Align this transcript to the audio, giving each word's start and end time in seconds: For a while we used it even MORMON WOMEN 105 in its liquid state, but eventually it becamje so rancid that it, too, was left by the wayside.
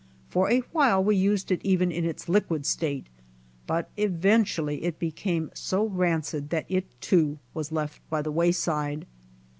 For 0.31 0.49
a 0.49 0.61
while 0.71 1.03
we 1.03 1.15
used 1.15 1.51
it 1.51 1.61
even 1.63 1.89
MORMON 1.89 2.01
WOMEN 2.01 2.05
105 2.05 2.05
in 2.05 2.09
its 2.15 2.27
liquid 2.27 2.65
state, 2.65 3.07
but 3.67 3.91
eventually 3.97 4.83
it 4.83 4.99
becamje 4.99 5.55
so 5.55 5.85
rancid 5.85 6.49
that 6.49 6.65
it, 6.67 6.87
too, 6.99 7.37
was 7.53 7.71
left 7.71 8.01
by 8.09 8.23
the 8.23 8.31
wayside. 8.31 9.05